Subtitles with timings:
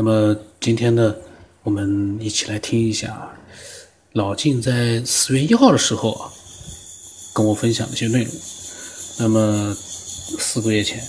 [0.00, 1.12] 那么今天呢，
[1.64, 3.36] 我们一起来听一下
[4.12, 6.30] 老晋在四月一号的时候啊，
[7.34, 8.32] 跟我分享的一些内容。
[9.18, 11.02] 那么四个月前，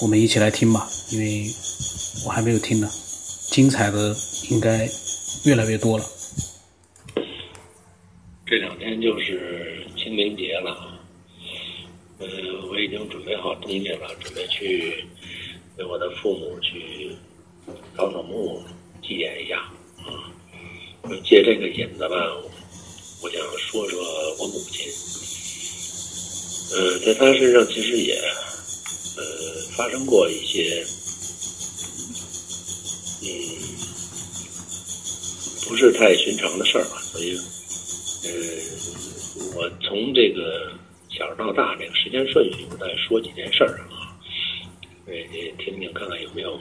[0.00, 1.44] 我们一起来听吧，因为
[2.24, 2.90] 我还没有听呢，
[3.50, 4.16] 精彩的
[4.48, 4.88] 应该
[5.44, 6.04] 越来越多了。
[8.46, 10.98] 这两天就是清明节了，
[12.20, 12.26] 呃，
[12.70, 15.04] 我已经准备好东西了，准备去
[15.80, 17.10] 给我的父母去
[17.96, 18.62] 扫扫墓，
[19.00, 19.56] 祭奠一下
[20.04, 20.28] 啊。
[21.24, 22.16] 借这个引子吧，
[23.22, 23.98] 我想说说
[24.38, 24.86] 我母亲。
[26.76, 28.14] 呃，在她身上其实也
[29.16, 29.24] 呃
[29.74, 30.84] 发生过一些
[33.22, 33.26] 嗯
[35.66, 37.34] 不是太寻常的事儿吧，所以
[38.24, 38.30] 呃
[39.56, 40.70] 我从这个
[41.08, 43.99] 小到大这个时间顺序，我再说几件事儿啊，
[45.10, 46.56] 呃你听听看看有没有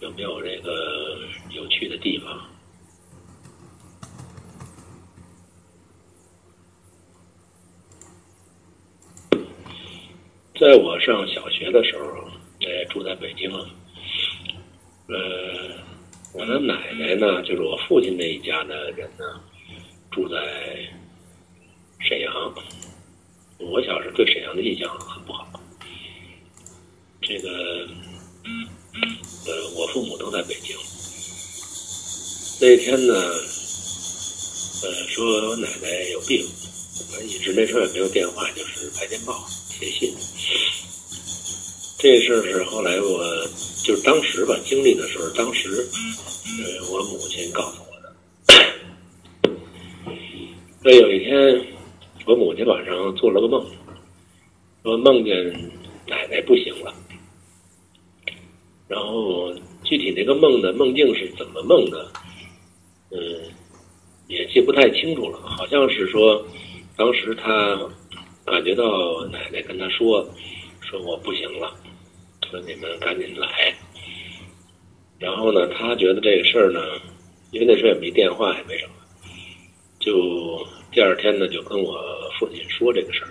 [0.00, 1.18] 有没有这个
[1.48, 2.38] 有趣的地方。
[10.60, 12.04] 在我上小学的时候，
[12.60, 13.50] 呃，住在北京，
[15.08, 15.16] 呃，
[16.34, 19.24] 我的奶奶呢，就是我父亲那一家的人呢，
[20.10, 20.36] 住在
[22.00, 22.54] 沈阳。
[23.56, 25.59] 我小时候对沈阳的印象很不好。
[27.22, 27.48] 这个，
[29.46, 30.76] 呃，我父母都在北京。
[32.60, 33.14] 那天呢，
[34.82, 36.44] 呃，说我奶奶有病，
[37.12, 40.12] 我一直那时候也没有电话，就是拍电报、写信。
[41.98, 43.46] 这事儿是后来我
[43.84, 45.86] 就是当时吧经历的时候，当时
[46.64, 48.14] 呃我母亲告诉我的。
[50.82, 51.66] 那有一天，
[52.26, 53.64] 我母亲晚上做了个梦，
[54.82, 55.52] 说梦见
[56.06, 56.94] 奶奶不行了。
[58.90, 62.10] 然后具体那个梦的梦境是怎么梦的，
[63.12, 63.20] 嗯，
[64.26, 65.38] 也记不太清楚了。
[65.38, 66.44] 好像是说，
[66.96, 67.78] 当时她
[68.44, 70.28] 感觉到奶奶跟她说，
[70.80, 71.72] 说我不行了。
[72.50, 73.72] 说你们赶紧来，
[75.20, 76.80] 然后呢，他觉得这个事儿呢，
[77.52, 78.94] 因为那时候也没电话，也没什么，
[80.00, 82.02] 就第二天呢，就跟我
[82.40, 83.30] 父亲说这个事儿。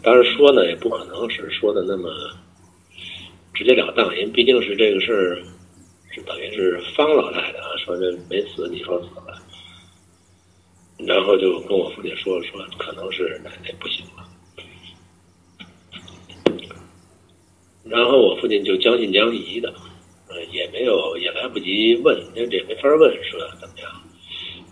[0.00, 2.08] 当然说呢，也不可能是说的那么
[3.60, 5.36] 直截了当，因为毕竟是这个事儿
[6.10, 9.36] 是等于是方老太太啊，说这没死，你说死了，
[11.06, 14.24] 然后就跟我父亲说说，可能是奶奶不行了。
[17.84, 19.70] 然后我父亲就将信将疑的，
[20.28, 23.92] 呃，也没有也来不及问，因为这没法问说怎么样，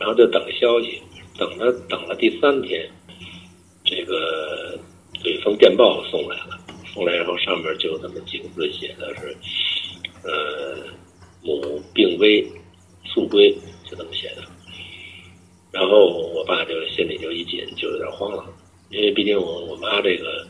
[0.01, 1.03] 然后就等消息，
[1.37, 2.91] 等了等了第三天，
[3.85, 4.79] 这个
[5.25, 6.58] 有一封电报送来了，
[6.99, 9.37] 送来以后上面就这么几个字写的是，
[10.25, 10.83] 呃，
[11.45, 12.45] 母病危，
[13.05, 13.53] 速归，
[13.89, 14.43] 就这么写的。
[15.71, 18.45] 然后我爸就心里就一紧，就有点慌了，
[18.91, 20.45] 因为毕竟我我妈这个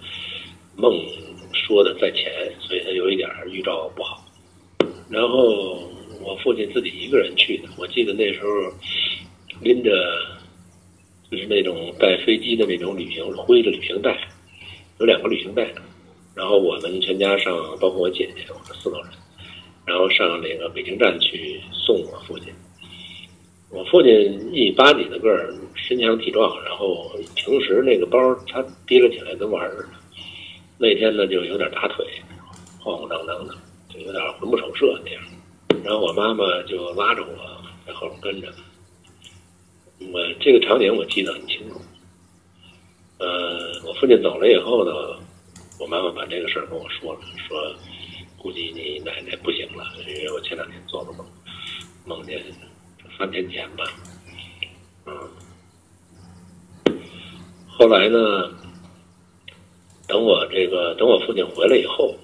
[0.74, 0.98] 梦。
[1.66, 4.24] 说的在前，所以他有一点预兆不好。
[5.10, 5.82] 然后
[6.22, 8.48] 我父亲自己一个人去的，我记得那时候
[9.60, 9.90] 拎着
[11.30, 14.18] 就是那种带飞机的那种旅行灰的旅行袋，
[14.98, 15.70] 有两个旅行袋。
[16.38, 19.08] 然后我们全家上，包括我姐姐，我们四个人，
[19.84, 22.54] 然后上那个北京站去送我父亲。
[23.70, 24.12] 我父亲
[24.52, 29.88] 一米八几的个儿，身强体壮，然后平时那个包他提了起来跟玩儿似的。
[30.78, 32.06] 那天呢，就有点打腿，
[32.78, 33.52] 晃晃荡荡的，
[33.92, 35.20] 就有点魂不守舍那样。
[35.82, 37.34] 然后我妈妈就拉着我
[37.84, 38.46] 在后面跟着。
[40.12, 41.80] 我这个场景我记得很清楚。
[43.18, 45.17] 呃，我父亲走了以后呢，
[45.78, 47.74] 我妈妈把这个事儿跟我说了，说
[48.36, 51.26] 估计你奶奶不行了，因为我前两天做了梦，
[52.04, 52.42] 梦见
[53.16, 53.84] 三天前吧。
[55.06, 55.12] 嗯。
[57.68, 58.18] 后来呢？
[60.08, 62.16] 等我这个等我父亲回来以后，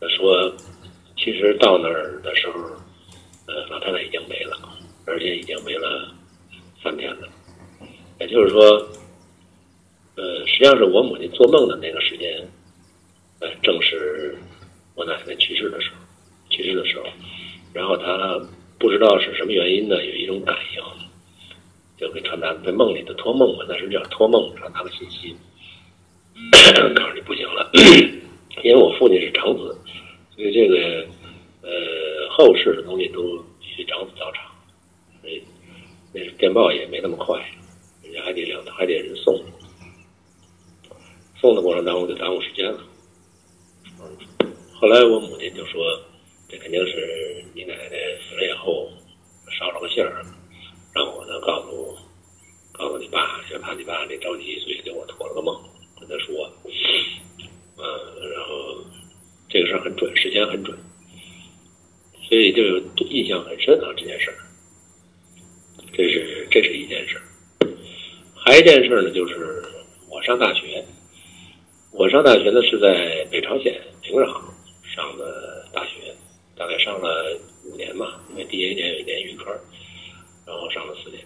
[0.00, 0.54] 他说，
[1.16, 2.60] 其实到那儿的时候，
[3.48, 4.56] 呃，老太太已经没了，
[5.04, 6.14] 而且已经没了
[6.80, 7.28] 三天了。
[8.20, 8.88] 也就是说，
[10.16, 12.46] 呃，实际上是我母亲做梦的那个时间，
[13.40, 14.36] 呃，正是
[14.94, 15.96] 我奶奶去世的时候，
[16.50, 17.04] 去世的时候，
[17.72, 18.40] 然后她
[18.78, 20.82] 不知道是什么原因呢，有一种感应，
[21.96, 25.34] 就给传达在梦里的托梦嘛，那是叫托梦传达的信息。
[26.94, 27.70] 告诉你不行了，
[28.62, 29.76] 因为我父亲是长子，
[30.34, 31.06] 所以这个
[31.62, 31.70] 呃
[32.30, 33.22] 后世的东西都
[33.60, 34.44] 必须长子到场，
[35.20, 35.42] 所以
[36.12, 37.38] 那电报也没那么快，
[38.02, 39.40] 人家还得两还得人送，
[41.40, 42.80] 送的过程当中就耽误时间了。
[44.72, 45.82] 后来我母亲就说，
[46.48, 47.96] 这肯定是你奶奶
[48.28, 48.90] 死了以后
[49.48, 50.24] 捎了个信儿，
[50.94, 51.96] 让我呢告诉
[52.72, 55.58] 告诉你爸，就怕你爸那着急，所以给我托了个梦，
[55.98, 56.50] 跟他说，
[57.76, 57.82] 嗯，
[58.30, 58.84] 然后
[59.48, 60.76] 这个事儿很准，时间很准，
[62.28, 62.78] 所以就有
[63.08, 64.36] 印象很深啊这件事儿。
[65.92, 67.22] 这是这是一件事儿，
[68.34, 69.64] 还一件事儿呢，就是
[70.10, 70.84] 我上大学，
[71.96, 74.26] 我上大学呢是在北朝鲜平壤
[74.82, 76.12] 上的大学，
[76.56, 79.44] 大概上了五年吧，因为第一年有一年预科，
[80.44, 81.22] 然后上了四年。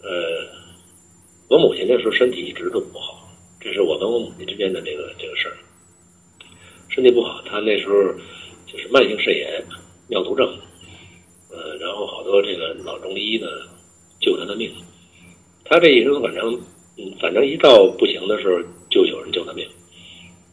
[0.00, 0.46] 呃，
[1.48, 3.28] 我母亲那时候身体一直都不好，
[3.60, 5.56] 这是我跟我母亲之间的这个这个事儿。
[6.88, 7.94] 身体不好，她那时候
[8.64, 9.60] 就是慢性肾炎、
[10.06, 10.56] 尿毒症。
[11.50, 13.48] 呃，然后好多这个老中医呢
[14.20, 14.72] 救她的命，
[15.64, 16.54] 她这一生反正，
[16.96, 18.62] 嗯，反正一到不行的时候
[19.32, 19.66] 救他命，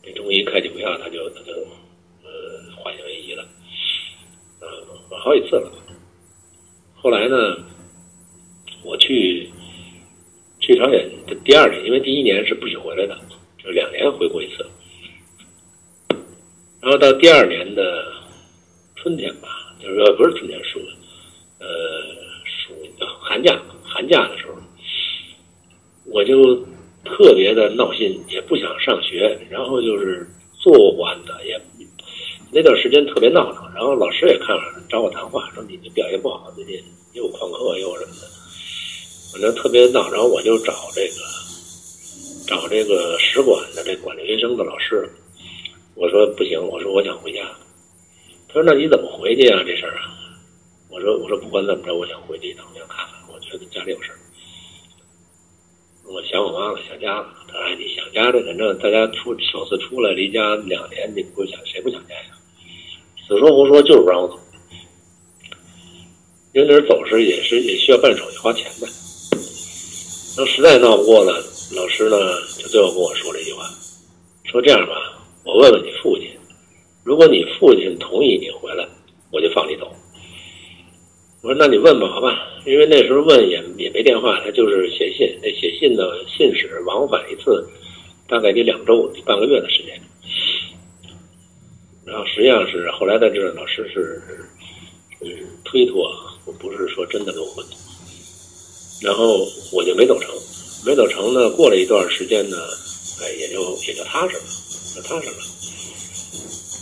[0.02, 1.54] 这中医开几副药他就他就
[2.24, 2.30] 呃
[2.76, 3.46] 化险为夷了，
[4.62, 4.68] 呃，
[5.20, 5.72] 好几次了。
[6.96, 7.58] 后来呢，
[8.84, 9.50] 我去
[10.60, 13.20] 去朝鲜的第二年，因为第一年是不许回来的，
[13.64, 14.66] 就两年回过一次，
[16.82, 18.12] 然后到第二年的
[18.96, 19.48] 春天吧。
[19.82, 20.78] 就是说，不是春天暑，
[21.60, 21.68] 呃，
[22.44, 22.74] 暑
[23.22, 24.56] 寒假寒假的时候，
[26.08, 26.68] 我就
[27.10, 30.26] 特别的闹心，也不想上学，然后就是
[30.58, 31.60] 做完的也
[32.52, 36.82] 那段时间特别闹腾，然后老师也看了，找我谈话，说你的表现不好，最近
[37.14, 38.28] 又旷课又什么的，
[39.34, 41.16] 反正特别闹，然后我就找这个
[42.48, 45.08] 找这个使馆的这管留学生的老师，
[45.96, 47.42] 我说不行，我说我想回家。
[48.48, 49.62] 他说：“那你怎么回去啊？
[49.64, 50.10] 这事儿啊？”
[50.90, 53.14] 我说：“我说不管怎么着，我想回去一趟，我想看看。
[53.32, 54.18] 我觉得家里有事儿，
[56.12, 62.36] 我想我妈了，想家了。”他说：“，你想家这反正大家出首次出来离家两年，你不想谁不想家呀？
[63.28, 64.40] 死说活说就是不让我走，
[66.54, 68.88] 因为那走时也是也需要办手续花钱的。
[70.36, 71.44] 那实在闹不过了，
[71.76, 72.18] 老师呢
[72.58, 73.64] 就最后跟我说了一句话，
[74.46, 74.96] 说这样吧，
[75.44, 76.28] 我问问你父亲。”
[77.06, 78.88] 如果你父亲同意你回来，
[79.32, 79.92] 我就放你走。
[81.42, 85.26] 我说：“那你问吧，好吧，因为那时候问也也没电话，他就是写信。
[85.42, 87.66] 那写信的信使往返一次，
[88.28, 89.98] 大概得两周、得半个月的时间。
[92.04, 94.22] 然后实际上是后来在这老师是
[95.22, 95.30] 嗯
[95.64, 96.12] 推脱，
[96.46, 97.66] 我不是说真的给我混。
[99.02, 100.30] 然后我就没走成，
[100.86, 101.50] 没走成呢。
[101.52, 102.58] 过了一段时间呢，
[103.22, 104.44] 哎，也就也就踏实了，
[104.96, 105.38] 就踏实了。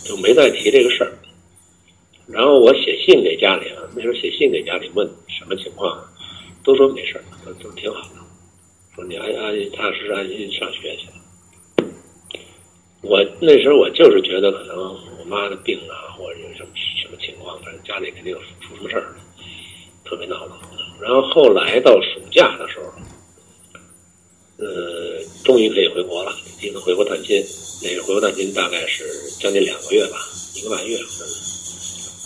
[0.04, 1.12] 就没再提这个事儿，
[2.30, 5.98] 然后我写信给家里啊，那时候写信给家里问什么情况，
[6.62, 8.20] 都说没事儿，都都挺好的，
[8.94, 11.06] 说你安安踏踏实实安心上学去。
[13.00, 16.68] 我那时候我就是觉得可能我妈的病啊，或者有什么
[17.00, 19.16] 什么情况，反正家里肯定有出什么事儿了，
[20.04, 20.58] 特别闹腾。
[21.00, 22.92] 然后后来到暑假的时候，
[24.58, 27.42] 呃，终于可以回国了，第一次回国探亲。
[27.80, 29.04] 那个回国探亲大概是
[29.38, 30.18] 将近两个月吧，
[30.56, 30.98] 一个半月，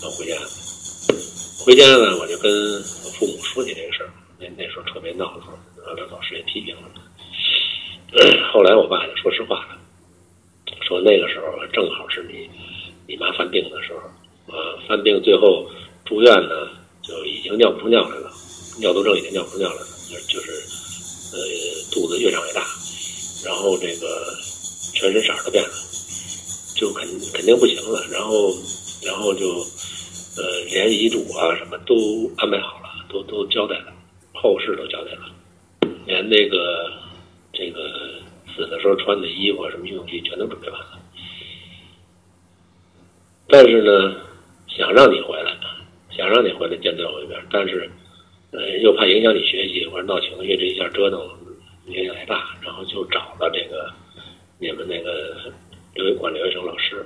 [0.02, 0.36] 后回家。
[1.64, 2.50] 回家呢，我就跟
[3.04, 4.10] 我父母说起这个事儿。
[4.38, 5.54] 那那时候特别闹腾，
[5.86, 6.90] 然后老师也批评了。
[8.52, 9.78] 后来我爸就说实话了，
[10.86, 12.50] 说那个时候正好是你
[13.06, 14.00] 你妈犯病的时候，
[14.52, 15.70] 啊，犯病最后
[16.04, 16.68] 住院呢，
[17.02, 18.30] 就已经尿不出尿来了，
[18.78, 19.86] 尿毒症已经尿不出尿来了，
[20.28, 20.50] 就是
[21.32, 21.38] 呃
[21.92, 22.66] 肚子越长越大，
[23.44, 24.36] 然后这个。
[24.94, 25.70] 全身色都变了，
[26.76, 28.06] 就肯肯定不行了。
[28.12, 28.52] 然后，
[29.04, 33.92] 然后就，呃，连遗嘱啊什么都安排好了，都都交代了，
[34.32, 35.30] 后事都交代了，
[36.06, 36.92] 连那个
[37.52, 37.80] 这个
[38.54, 40.98] 死的时候穿的衣服什么用具全都准备完了。
[43.48, 44.16] 但是呢，
[44.68, 45.56] 想让你回来，
[46.16, 47.90] 想让你回来见最后一面，但是，
[48.52, 51.20] 呃，又怕影响你学习或者闹情绪，这一下折腾
[51.86, 53.92] 影响太大，然后就找了这个。
[54.58, 55.52] 你们那个
[55.92, 57.04] 留为管留学生老师，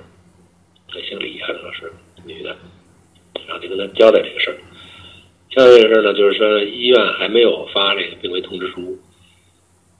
[1.03, 1.91] 姓李啊，老师，
[2.25, 2.55] 女的，
[3.47, 4.57] 然后就跟他交代这个事儿。
[5.49, 8.97] 交代这个事儿呢，就是说医院还没有发这个病危通知书，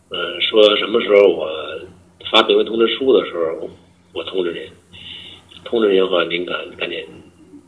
[0.09, 1.49] 嗯，说什么时候我
[2.31, 3.69] 发病危通知书的时候，
[4.13, 4.61] 我通知您，
[5.63, 7.05] 通知您后您赶赶紧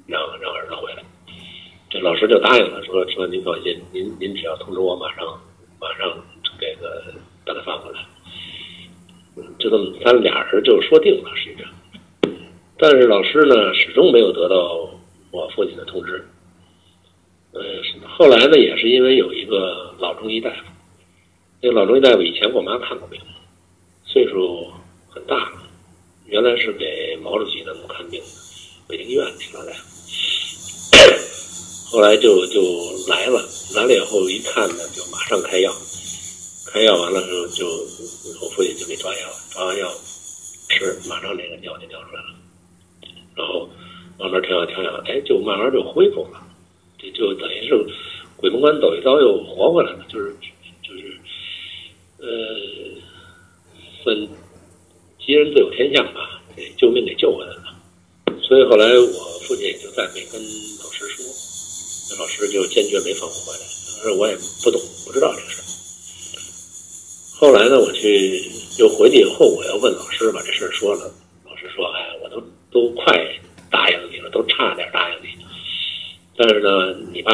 [0.07, 1.03] 让让儿子回来。
[1.89, 5.25] 这老师就答应了，说说您放心，您您只要通知我，马上
[5.79, 6.23] 马上
[6.59, 7.03] 这个
[7.45, 7.99] 把他放回来。
[9.57, 11.68] 就这么，他俩人就说定了，实际上。
[12.81, 14.89] 但是老师呢，始终没有得到
[15.31, 16.25] 我父亲的通知。
[17.51, 17.61] 呃，
[18.07, 20.57] 后来呢，也是因为有一个老中医大夫，
[21.61, 23.19] 那个老中医大夫以前给我妈看过病，
[24.05, 24.65] 岁数
[25.09, 25.63] 很大了，
[26.27, 28.27] 原来是给毛主席他们看病的，
[28.87, 29.75] 北京医院那边来。
[31.91, 32.61] 后来就就
[33.09, 33.43] 来了，
[33.75, 35.73] 来了以后一看呢，就马上开药，
[36.71, 37.67] 开药完了之后就
[38.41, 39.91] 我父亲就给抓药，抓完药
[40.69, 42.38] 吃，马上那个尿就尿出来了，
[43.39, 43.69] 然后
[44.19, 46.43] 慢慢调养调养，哎，就慢慢就恢复了，
[46.97, 47.73] 这就等于是
[48.35, 50.35] 鬼门关走一遭又活回来了，就是
[50.83, 51.17] 就是
[52.19, 52.27] 呃，
[54.03, 54.13] 算
[55.25, 57.63] 吉人自有天相吧，给救命给救回来了。
[58.41, 60.41] 所以后来我父亲也就再没跟
[60.83, 61.23] 老师说，
[62.11, 63.59] 那老师就坚决没放我回来。
[64.03, 65.61] 当时我也不懂，不知道这事。
[67.39, 68.43] 后来呢，我去
[68.79, 71.09] 又回去以后，我要问老师把这事儿说了。：“，
[72.71, 73.13] 都快
[73.69, 75.29] 答应你了，都差点答应你。
[76.37, 77.31] 但是呢，你爸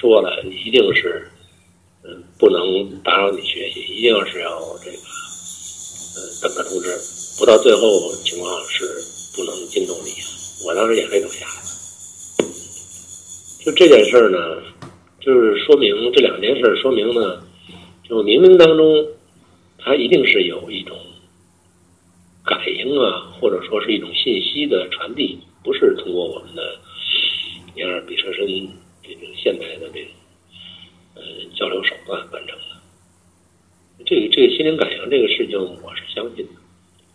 [0.00, 1.28] 说了，你一定是
[2.04, 6.96] 嗯不能打扰你学习，一定是要这个嗯等他通知，
[7.38, 8.84] 不到最后情况是
[9.36, 10.10] 不能惊动你。”
[10.64, 11.68] 我当时眼泪都下来了。
[13.64, 14.38] 就这件事呢，
[15.20, 17.42] 就是说明这两件事，说明呢，
[18.08, 19.06] 就冥冥当中，
[19.78, 20.96] 他一定是有一种
[22.52, 26.78] 感应啊，或者说是一种信息的传递，不是通过我们的
[27.76, 28.46] 眼耳鼻舌身
[29.02, 30.10] 这种现代的这种
[31.14, 31.22] 呃
[31.56, 34.04] 交流手段完成的。
[34.04, 36.52] 这个这个心灵感应这个事情，我是相信的。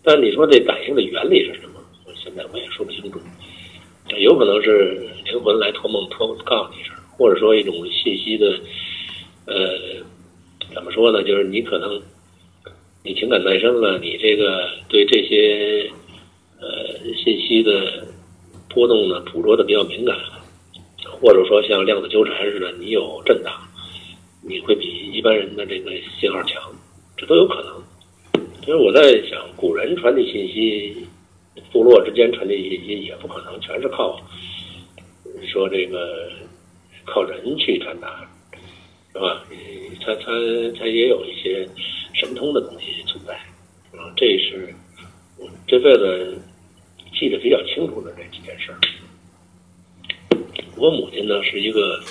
[0.03, 1.79] 但你说这感应的原理是什么？
[2.05, 3.19] 我现在我也说不清楚。
[4.17, 8.59] 有可能是灵魂来托梦托告诉你一声，或者说一种信息的，
[9.45, 9.77] 呃，
[10.73, 11.21] 怎么说呢？
[11.23, 12.01] 就是你可能
[13.27, 15.91] 情感再生了，你这个对这些
[16.61, 18.07] 呃信息的
[18.69, 20.15] 波动呢捕捉的比较敏感，
[21.19, 23.53] 或者说像量子纠缠似的，你有震荡，
[24.41, 26.71] 你会比一般人的这个信号强，
[27.17, 28.43] 这都有可能。
[28.63, 31.05] 所以我在想，古人传递信息。
[31.71, 34.17] 部落之间传递信息也不可能全是靠
[35.51, 36.29] 说这个
[37.03, 38.25] 靠人去传达，
[39.11, 39.43] 是吧？
[39.99, 40.31] 他他
[40.79, 41.67] 他也有一些
[42.17, 43.33] 神通的东西存在，
[43.97, 44.73] 啊，这是
[45.37, 46.37] 我这辈子
[47.17, 48.79] 记得比较清楚的这几件事儿。
[50.75, 52.03] 我母亲呢是一个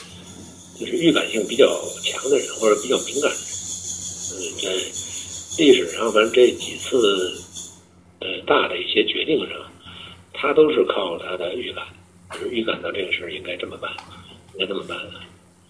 [0.79, 1.67] 就是预感性比较
[2.03, 3.47] 强的人，或者比较敏感的人。
[4.33, 4.71] 嗯，在
[5.59, 7.43] 历史上，反正这几次。
[8.19, 9.59] 呃，大的一些决定上，
[10.33, 11.85] 她都是靠她的预感，
[12.33, 13.93] 就是预感到这个事儿应该这么办，
[14.55, 14.97] 应该这么办。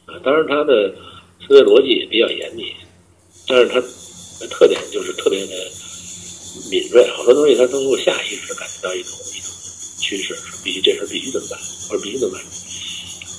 [0.07, 0.95] 啊，当然她的
[1.41, 2.73] 思维逻辑也比较严密，
[3.49, 3.81] 但是她
[4.49, 5.55] 特点就是特别的
[6.71, 9.51] 敏锐，好多东西他能够下意识的感觉到一种一种
[10.01, 12.43] 趋势，说必须这事儿必须这么办，或者必须这么办。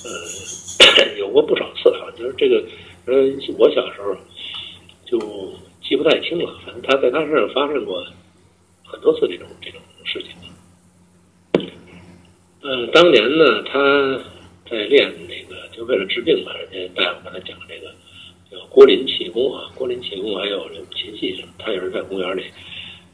[0.04, 2.62] 呃， 有过不少次啊，就是这个，
[3.06, 3.14] 呃，
[3.58, 4.16] 我小时候
[5.06, 5.18] 就
[5.86, 8.04] 记不太清了，反正他在他身上发生过。
[8.90, 10.30] 很多次这种这种事情，
[12.62, 14.18] 嗯，当年呢，他
[14.70, 17.94] 在练那个，就为了治病嘛，人家大夫跟他讲这个
[18.70, 22.44] 郭林气功啊，郭林气功还有这琴戏什么，他也是在公园里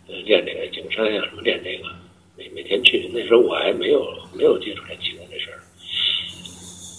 [0.09, 1.89] 呃练这个景山呀什么练这个，
[2.37, 3.11] 每每天去。
[3.13, 5.59] 那时候我还没有没有接触这气功这事儿，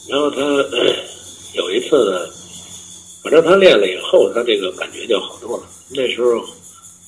[0.10, 0.42] 然后他
[1.56, 2.28] 有一次呢，
[3.24, 5.64] 反正他练了以后，他这个感觉就好多了。
[5.96, 6.46] 那时候。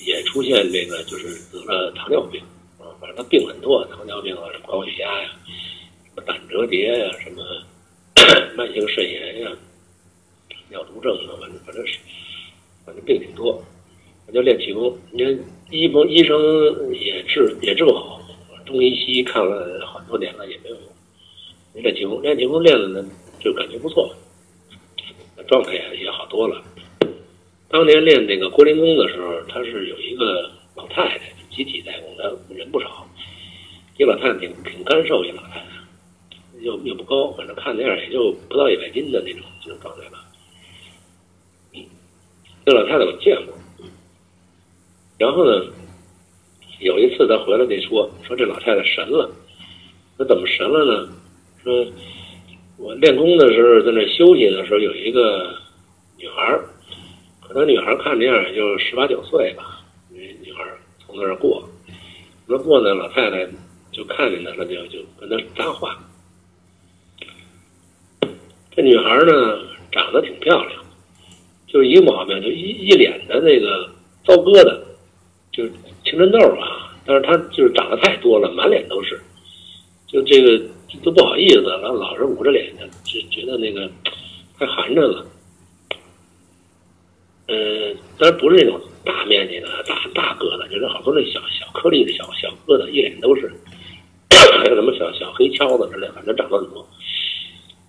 [0.06, 2.40] 也出现这个，就是得了糖尿病
[2.80, 5.30] 啊，反正他病很多，糖尿病啊，什么高血压呀，
[6.06, 7.44] 什么胆折叠呀，什么
[8.56, 9.52] 慢性肾炎呀，
[10.70, 12.00] 尿毒症啊，反正反正是，
[12.86, 13.64] 反正病挺多。
[14.28, 15.40] 我就练气功，你看
[15.72, 16.38] 医不医生
[16.94, 18.22] 也治也治不好，
[18.66, 20.84] 中医西医看了很多年了也没有用。
[21.82, 23.08] 练气功，练气功练了呢，
[23.40, 24.14] 就感觉不错，
[25.48, 26.62] 状态也也好多了。
[27.70, 33.08] 当年练那个郭林功的时候，他是有一个老太太集体在功，他人不少。
[33.98, 35.66] 一老太太挺挺干瘦，一老太太，
[36.62, 40.24] 又又不高，反正看那样也就不到一百斤的那种这种状态吧。
[42.68, 43.56] 那老太太我见过。
[45.18, 45.66] 然后呢，
[46.82, 49.32] 有一次他回来得说，说这老太太神了。
[50.18, 51.10] 那怎么神了呢？
[51.64, 51.88] 说
[52.76, 55.58] 我练功的时候，在那休息的时候，有一个
[56.18, 56.68] 女孩儿。
[57.40, 60.62] 可能女孩看这样也就十八九岁吧，女女孩
[61.00, 61.64] 从那儿过，
[62.46, 63.48] 那过呢，老太太
[63.94, 65.98] 就看见她了，就就跟她搭话。
[68.76, 69.60] 这女孩呢，
[69.90, 70.84] 长得挺漂亮，
[71.78, 73.88] 就是一个毛病，就一一脸的那个
[74.26, 74.76] 糟疙瘩，
[75.52, 75.72] 就是
[76.04, 76.98] 青春痘啊。
[77.06, 79.22] 但是她就是长得太多了，满脸都是，
[80.08, 80.60] 就这个
[81.04, 83.88] 都不好意思，老老是捂着脸，就觉得那个
[84.58, 85.24] 太寒碜了。
[87.48, 93.54] 嗯，当然不是那种大面积的大大疙瘩，就是好多那小小颗粒的小小疙瘩，一脸都是，
[94.58, 96.84] 还有什么小小黑锹子之类，反正长得很多。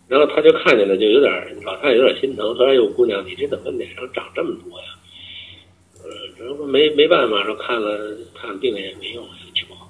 [0.08, 1.30] 然后他就看见了，就有点
[1.62, 4.86] 老太太有点心疼，说：“哎呦，姑娘，你这怎么脸上长这么多呀？”
[6.02, 6.08] 呃，
[6.42, 9.22] 然后没没办法，说看了看病也没用，
[9.52, 9.86] 去不好。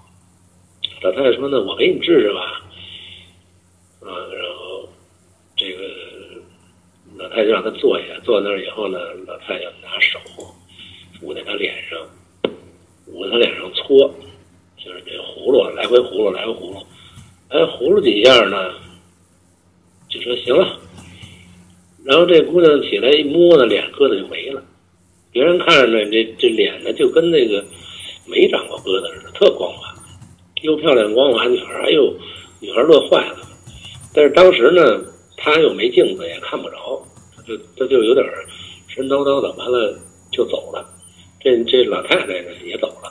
[1.03, 2.41] 老太太说：“那我给你治治吧。”
[4.03, 4.89] 啊，然后
[5.57, 5.83] 这个
[7.17, 10.19] 老太太就让他坐下，坐那儿以后呢，老太太就拿手
[11.23, 11.99] 捂在他脸上，
[13.07, 14.13] 捂在他脸上搓，
[14.77, 16.87] 就是给葫芦来回葫芦来回葫芦，
[17.51, 18.88] 哎，葫芦几下呢？
[20.29, 20.79] 说行了，
[22.05, 24.63] 然后这姑娘起来一摸呢，脸疙瘩就没了。
[25.33, 27.65] 别人看着呢，这这脸呢就跟那个
[28.27, 29.95] 没长过疙瘩似的，特光滑，
[30.61, 31.85] 又漂亮光滑女孩儿。
[31.87, 32.15] 哎呦，
[32.61, 33.39] 女孩乐坏了。
[34.13, 35.03] 但是当时呢，
[35.37, 37.03] 她又没镜子，也看不着，
[37.35, 38.23] 她就她就有点
[38.87, 39.99] 神叨叨的，完了
[40.31, 40.87] 就走了。
[41.41, 43.11] 这这老太太呢也走了，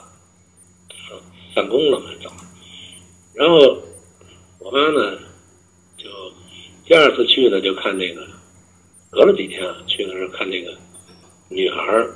[1.52, 2.30] 散工了嘛走。
[3.34, 3.76] 然后
[4.60, 5.18] 我妈呢。
[6.88, 8.26] 第二次去呢，就看那个，
[9.10, 10.74] 隔了几天啊，去的时候看那个
[11.50, 12.08] 女孩儿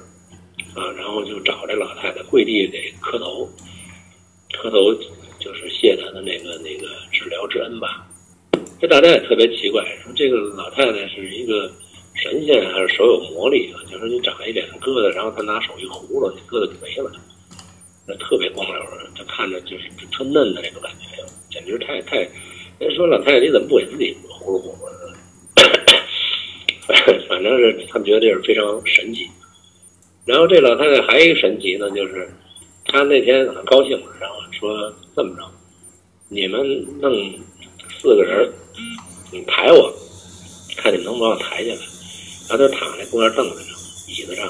[0.75, 3.47] 啊，然后就找这老太太跪地给磕头，
[4.55, 4.95] 磕头
[5.39, 8.09] 就是谢她的那个那个治疗之恩吧。
[8.81, 11.71] 这大家也特别奇怪，说这个老太太是一个
[12.15, 13.77] 神仙还是手有魔力啊？
[13.91, 17.13] 就是你长一脸疙瘩，然后她拿手一葫芦，那疙瘩就没了，
[18.07, 22.27] 那特别光溜儿，她看着就是特嫩的那种感觉，简直太太。
[22.83, 24.17] 人说老太太你怎么不给自己？
[24.29, 25.15] 呼噜呼噜的，
[27.29, 29.29] 反正是他们觉得这是非常神奇。
[30.25, 32.29] 然后这老太太还一个神奇呢，就是
[32.85, 35.43] 她那天很高兴，然后说这么着，
[36.29, 36.61] 你们
[37.01, 37.13] 弄
[38.01, 38.51] 四个人，
[39.33, 39.93] 你抬我，
[40.77, 41.77] 看你们能把我抬起来。
[42.49, 43.75] 然后就躺在公园凳子上、
[44.09, 44.49] 椅子上，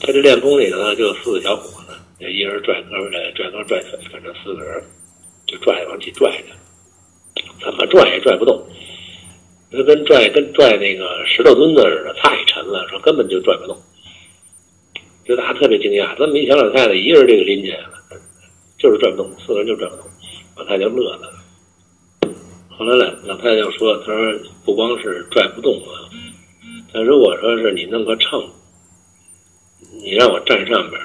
[0.00, 1.94] 他这练功里头呢，就四个小伙子，
[2.30, 4.82] 一人拽胳膊，拽胳膊拽腿，反正四个人
[5.46, 6.54] 就拽往起拽着，
[7.60, 8.60] 怎么拽也拽不动。
[9.70, 13.76] 那跟拽跟拽那个石头墩子似的，太沉了，说根本就拽不动。
[15.24, 17.92] 这大家特别惊讶，这么一小老太太，一个人这个拎起来了，
[18.78, 20.04] 就是拽不动，四个人就拽不动。
[20.56, 21.32] 老太太就乐了。
[22.68, 26.10] 后来老老太太就说：“她说不光是拽不动啊，
[26.92, 28.42] 她如果说是你弄个秤，
[30.02, 31.00] 你让我站上边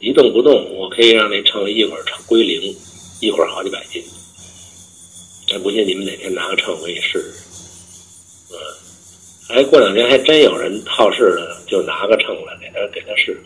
[0.00, 2.74] 一动不动，我可以让那秤一会儿称归零，
[3.22, 4.02] 一会儿好几百斤。
[5.48, 7.32] 那不信你们哪天拿个秤我给你试试。”
[8.50, 8.54] 嗯，
[9.48, 13.40] 哎，过两天还真有人好事的，就拿个秤来给他给他试，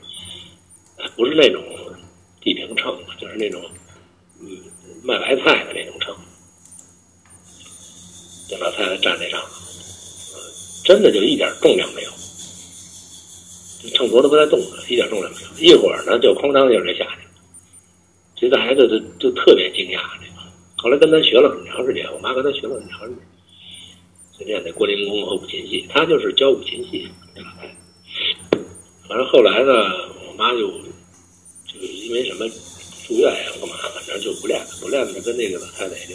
[1.16, 1.64] 不是那种
[2.40, 3.62] 地平秤，就是那种
[4.40, 4.58] 嗯
[5.02, 6.14] 卖白菜的那种秤。
[8.48, 9.40] 这老太太站那上，
[10.84, 12.10] 真的就一点重量没有，
[13.94, 15.48] 秤砣都不带动的，一点重量没有。
[15.58, 17.30] 一会儿呢，就哐当就这下去了，
[18.36, 20.29] 所以大孩子就就特别惊讶这。
[20.82, 23.18] 后来跟他学了很长时间，我妈跟他学了很长时间。
[24.38, 27.06] 就练那郭林功和五禽戏，他就是教五禽戏。
[29.06, 29.72] 反正后来呢，
[30.26, 30.70] 我妈就
[31.68, 32.48] 就因为什么
[33.06, 36.14] 住院呀，干嘛，反正就不练了，不练了，跟那个老太太就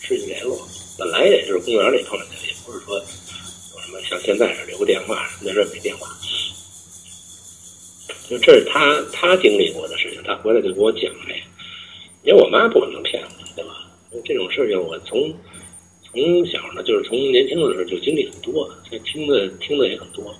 [0.00, 0.58] 失去联络。
[0.98, 6.08] 本来也就是公园里碰见的，也不是说有什么像现在似的留个电话，那阵没电话。
[8.28, 11.40] 就这是他他经历过的事情，他回来就给我讲这个。
[12.22, 13.39] 因为我妈不可能骗我，
[14.30, 15.34] 这种事情我从。
[16.12, 20.34] 从小呢，就是从年轻的时候就经历很多，所以听的听的也很多，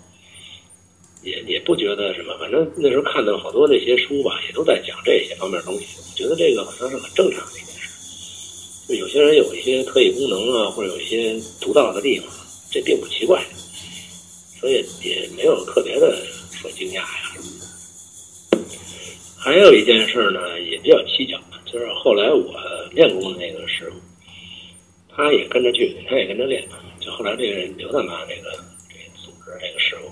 [1.23, 2.37] 也也不觉得什么。
[2.41, 5.87] 反正那时候看到好多那些书吧，也都在讲这些方面东西。
[5.99, 7.89] 我觉得这个好像是很正常的一件事。
[8.89, 12.29] 就有些人有一些特异功能啊，或者有一些独到的地方，
[12.73, 13.41] 这并不奇怪，
[14.59, 18.65] 所以也没有特别的说惊讶呀什么的。
[19.39, 21.41] 还有一件事呢，也比较蹊跷，
[21.73, 22.55] 就是后来我
[22.93, 23.97] 练功的那个师傅。
[25.13, 26.67] 他也跟着去，他也跟着练。
[26.99, 28.51] 就后来这个刘大妈这个
[28.89, 30.11] 这组织这个师傅，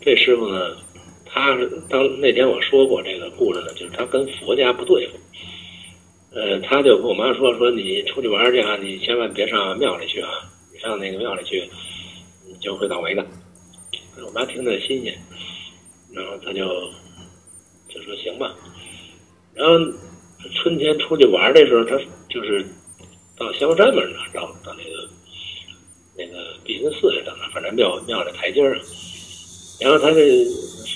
[0.00, 0.76] 这师傅呢，
[1.24, 5.18] 他是当那天我说过这个故事呢，就是他跟佛家不对付。
[6.30, 10.28] 呃，他就跟我妈说说你出去玩去啊，你千万别上庙里去啊，
[10.72, 11.68] 你上那个庙里去，
[12.46, 13.24] 你就会倒霉的。
[14.26, 15.16] 我妈听着新鲜，
[16.12, 16.66] 然后他就
[17.88, 18.54] 就说行吧，
[19.58, 19.78] 然后。
[20.54, 22.64] 春天出去玩的时候，他就是
[23.36, 25.08] 到香山门那到到那个
[26.16, 28.72] 那个碧云寺上那，反正庙庙的台阶上。
[29.80, 30.46] 然后他这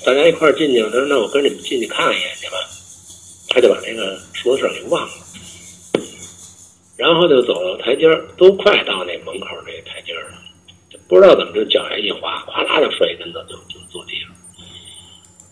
[0.07, 2.53] 大家一块进去，他说：“那我跟你们进去看一眼去吧。”
[3.51, 5.13] 他就把那个说的事给忘了，
[6.97, 10.39] 然后就走到台阶都快到那门口那个台阶了，
[11.09, 14.31] 不知道怎么就脚下一滑，哗啦就摔一跟头，就就坐地上。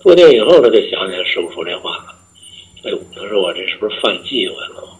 [0.01, 2.20] 坐定以后，他就想起来师傅说这话了。
[2.85, 4.99] 哎呦，他说我这是不是犯忌讳了？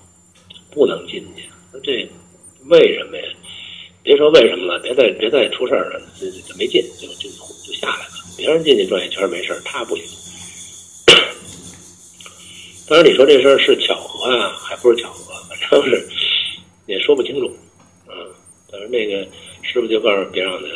[0.71, 1.45] 不能进去。
[1.73, 2.09] 那这
[2.67, 3.25] 为什么呀？
[4.03, 8.13] 别说为什么了，别再别再出事儿了，这这没进，就就就下来了。
[8.37, 10.05] 别人进去转一圈没事他不行。
[12.89, 16.09] 当然，你说这事儿是巧合呀，还不是巧合，反正是
[16.87, 17.51] 也说不清楚。
[18.09, 18.15] 嗯，
[18.71, 19.27] 但是那个
[19.63, 20.69] 师傅就告诉别让他，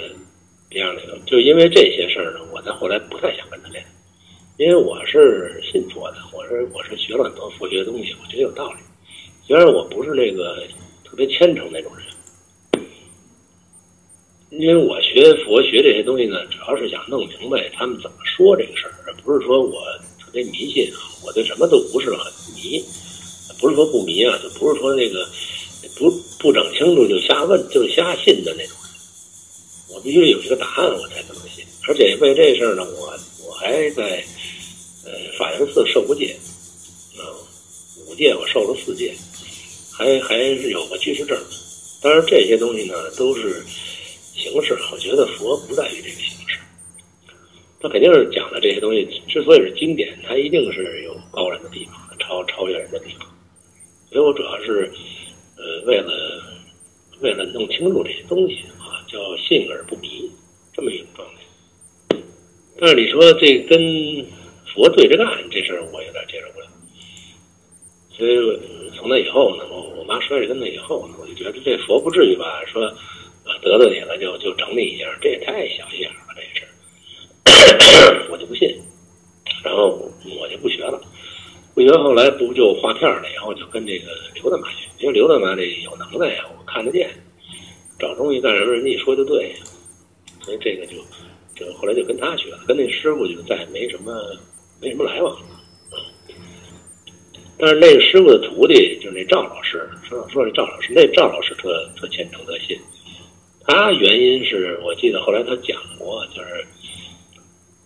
[0.69, 3.85] 别让他，就因为这些事儿呢，我在后来不太想跟他练，
[4.57, 8.79] 因为我是信佛的，我是我是学了很多佛学的东西，我觉得有道理。
[9.45, 10.63] 虽然我不是那个
[11.05, 12.87] 特别虔诚那种人，
[14.51, 19.83] 因为我学佛学这些东西呢，主要是想弄明白他们怎么说这个事儿，而不是说我
[20.21, 20.89] 特别迷信。
[21.27, 22.81] 我对什么都不是很迷，
[23.59, 25.27] 不是说不迷啊，就不是说那个
[25.97, 29.97] 不不整清楚就瞎问就是瞎信的那种人。
[29.97, 31.65] 我必须有一个答案，我才这么信。
[31.89, 33.13] 而且为这事儿呢，我
[33.47, 34.23] 我还在
[35.05, 36.37] 呃法源寺受过戒，
[37.19, 37.23] 啊，
[38.09, 39.15] 五戒我受了四戒，
[39.93, 41.39] 还还是有个居士证。
[42.03, 43.63] 当然这些东西呢都是
[44.35, 46.59] 形式，我觉得佛不在于这个形式。
[47.81, 53.29] 他肯定是讲的这些东西，之所以是经典，它一定是有高人的地方，超超越人的地方。
[54.11, 54.91] 所以我主要是，
[55.57, 56.43] 呃，为了
[57.21, 60.31] 为了弄清楚这些东西啊，叫信而不迷，
[60.73, 62.17] 这么一种状态。
[62.81, 63.79] 但是你说这跟
[64.75, 66.67] 佛对着干这事儿，我有点接受不了。
[68.11, 68.37] 所以
[68.97, 72.83] 从那以后呢，我我妈摔着跟那以后呢，我就觉得这佛不至于吧，说
[73.63, 78.27] 得罪你了就就整你一下，这也太小心眼了，这事儿。
[78.31, 78.69] 我就不信，
[79.65, 81.01] 然后我就不学了。
[81.75, 87.11] 不学后来不就画片了，以后就跟这个刘大妈学，因为刘大妈这有能耐呀，我看得见，
[87.99, 89.53] 找东西干什么，人家一说就对，
[90.43, 90.95] 所以这个就
[91.57, 94.13] 就后来就跟他学了，跟那师傅就再没什么
[94.81, 95.37] 没什么来往。
[97.59, 102.79] 但是那个师傅的徒弟就是那赵老师，说说这赵老师，那赵老师特特虔诚特信，
[103.67, 106.67] 他原因是我记得后来他讲过，就是。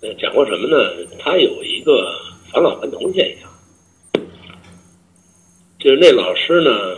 [0.00, 0.76] 呃，讲过什么呢？
[1.18, 2.14] 他有一个
[2.52, 3.50] 返老还童现象，
[5.80, 6.96] 就是那老师呢，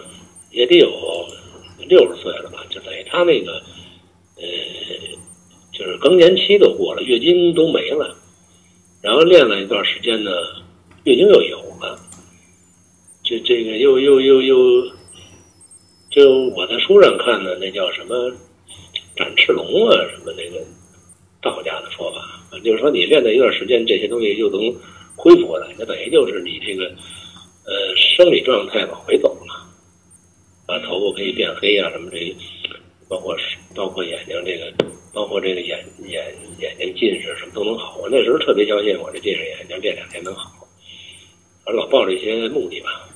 [0.51, 1.27] 也得有
[1.89, 3.53] 六十岁了吧，就等于他那个，
[4.37, 4.45] 呃，
[5.73, 8.15] 就是更年期都过了，月经都没了，
[9.01, 10.31] 然后练了一段时间呢，
[11.05, 11.99] 月经又有了，
[13.23, 14.57] 这这个又又又又，
[16.11, 18.31] 就我在书上看的那叫什么
[19.17, 20.65] 展翅龙啊，什么那个。
[21.43, 24.61] 道家的说法，就是说你练了一段时间，这些东西又能
[25.17, 26.85] 恢复过来，那等于就是你这个
[27.65, 29.55] 呃生理状态往回走了，
[30.67, 32.37] 啊，头发可以变黑啊，什么这，
[33.09, 33.35] 包括
[33.75, 34.71] 包括眼睛这个，
[35.13, 37.97] 包括这个眼眼眼睛近视什么都能好。
[37.97, 40.67] 我那时候特别相信我这近视眼睛练两天能好，
[41.65, 43.09] 反正老抱着一些目的吧。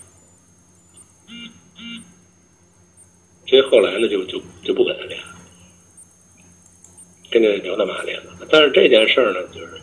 [3.46, 5.28] 所以后来呢，就就就不跟他练了。
[7.30, 9.80] 跟那刘大妈练了，但是这件事儿呢，就是，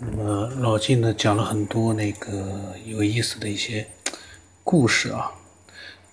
[0.00, 3.84] 那么老晋呢讲了很多那个有意思的一些
[4.64, 5.30] 故事啊，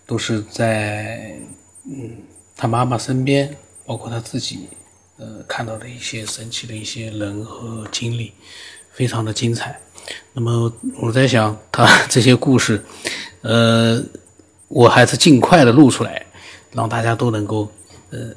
[0.05, 1.35] 都是在
[1.85, 2.17] 嗯
[2.55, 4.67] 他妈妈身边，包括他自己
[5.17, 8.33] 呃看到的一些神奇的一些人和经历，
[8.91, 9.79] 非常的精彩。
[10.33, 12.83] 那么我在想，他这些故事。
[13.41, 14.03] 呃，
[14.67, 16.25] 我还是尽快的录出来，
[16.73, 17.71] 让大家都能够
[18.09, 18.31] 呃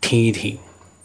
[0.00, 0.58] 听一听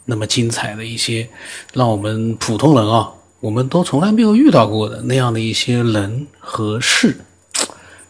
[0.04, 1.28] 那么精彩的一些，
[1.72, 7.16] 让我们普通人啊，我们都从来没有遇到过的那样的一些人和事，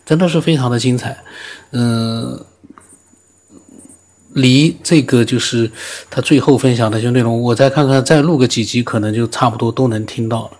[0.08, 1.22] 真的是非常的精彩。
[1.72, 2.42] 嗯，
[4.32, 5.70] 离这个就是
[6.08, 10.52] 他最后分享的就内容，我再看看再录个几集，可能就差不多都能听到了。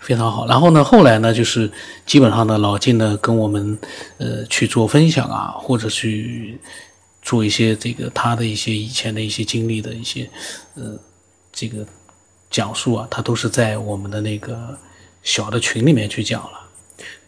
[0.00, 1.70] 非常好，然后呢，后来呢，就是
[2.04, 3.78] 基本上呢，老晋呢跟我们
[4.18, 6.58] 呃去做分享啊，或者去
[7.22, 10.28] 做一些这个他的一些以前的一些经历的一些
[10.74, 10.98] 呃
[11.52, 11.86] 这个
[12.50, 14.76] 讲述啊，他都是在我们的那个
[15.22, 16.58] 小的群里面去讲了。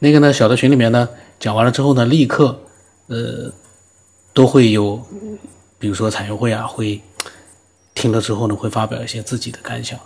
[0.01, 1.09] 那个呢，小的群里面呢，
[1.42, 2.57] 讲完了之后呢，立刻
[3.09, 3.50] 呃
[4.33, 5.05] 都会有，
[5.76, 7.00] 比如说彩云会啊，会
[7.94, 9.98] 听了之后呢，会发表一些自己的感想。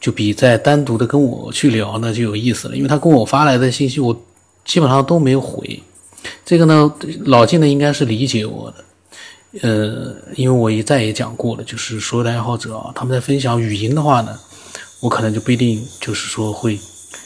[0.00, 4.18] 就比在单独的跟我去聊呢就有意思了，因为他跟我发来的信息我
[4.64, 5.82] 基本上都没有回。
[6.42, 6.90] 这个呢，
[7.26, 8.84] 老晋呢应该是理解我的，
[9.60, 14.38] 呃，因为我一再也讲过了，就是所有的爱好者啊，他们在分享语音的话呢，
[15.00, 16.78] 我可能就不一定就是说会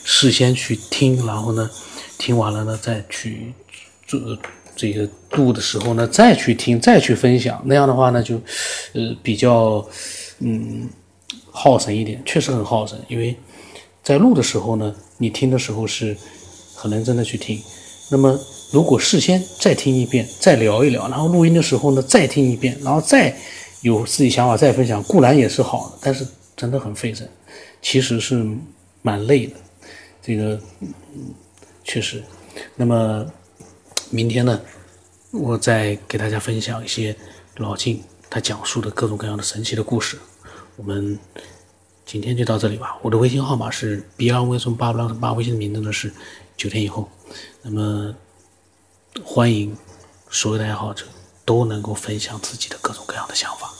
[0.03, 1.69] 事先去听，然后呢
[2.23, 3.53] 听完了呢再去
[4.07, 4.17] 做
[4.77, 8.35] 这个录的时候呢，再去听，再去分享，那样的话呢，就
[8.93, 9.85] 呃比较
[10.39, 10.89] 嗯
[11.51, 13.35] 耗神一点，确实很耗神，因为
[14.01, 16.15] 在录的时候呢，你听的时候是
[16.73, 17.61] 很认真的去听，
[18.09, 18.39] 那么
[18.71, 23.35] 如果事先再听一遍，再聊一聊，然后录音的时候呢，再听一遍，然后再
[23.81, 27.29] 有自己想法再分享，固然也是好的，但是真的很费神，
[27.81, 28.47] 其实是
[29.01, 29.55] 蛮累的，
[30.21, 30.57] 这个
[31.83, 32.23] 确实。
[32.75, 33.25] 那么
[34.09, 34.61] 明天呢，
[35.31, 37.15] 我再给大家分享一些
[37.57, 40.17] 老晋他讲述的各种各样的神奇的故事。
[40.75, 41.19] 我们
[42.05, 42.97] 今天就到这里吧。
[43.01, 46.11] 我的微信号码是 B 二微松八八八，微信的名字呢是
[46.55, 47.09] 九天以后。
[47.61, 48.15] 那么
[49.23, 49.75] 欢迎
[50.29, 51.05] 所有的爱好者
[51.45, 53.71] 都能够分享自己的各种各样的想法。